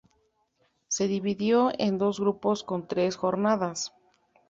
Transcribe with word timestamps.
Se 0.87 1.07
dividió 1.07 1.71
en 1.77 1.99
dos 1.99 2.19
grupos 2.19 2.63
con 2.63 2.87
tres 2.87 3.15
jornadas. 3.17 3.93